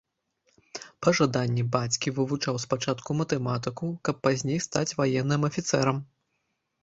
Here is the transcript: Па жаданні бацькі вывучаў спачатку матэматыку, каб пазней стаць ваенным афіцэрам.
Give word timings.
Па 1.07 1.11
жаданні 1.19 1.63
бацькі 1.75 2.13
вывучаў 2.19 2.55
спачатку 2.63 3.17
матэматыку, 3.21 3.91
каб 4.09 4.15
пазней 4.29 4.59
стаць 4.67 4.95
ваенным 5.03 5.41
афіцэрам. 5.51 5.97